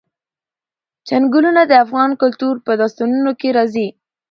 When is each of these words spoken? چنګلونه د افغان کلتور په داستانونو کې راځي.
چنګلونه 1.07 1.61
د 1.67 1.73
افغان 1.85 2.11
کلتور 2.21 2.55
په 2.65 2.71
داستانونو 2.81 3.31
کې 3.39 3.49
راځي. 3.57 3.87